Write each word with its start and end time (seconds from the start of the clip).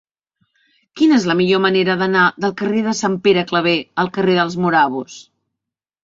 Quina 0.99 1.17
és 1.17 1.25
la 1.31 1.33
millor 1.41 1.59
manera 1.65 1.95
d'anar 1.99 2.23
del 2.45 2.55
carrer 2.61 2.81
de 2.87 2.93
Sant 2.99 3.17
Pere 3.27 3.43
Claver 3.51 3.75
al 4.05 4.09
carrer 4.15 4.39
dels 4.39 4.57
Morabos? 4.65 5.19